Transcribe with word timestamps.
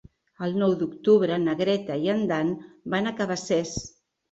El 0.45 0.55
nou 0.61 0.71
d'octubre 0.79 1.37
na 1.43 1.55
Greta 1.61 1.99
i 2.07 2.11
en 2.15 2.25
Dan 2.33 2.51
van 2.97 3.13
a 3.13 3.15
Cabacés. 3.23 3.79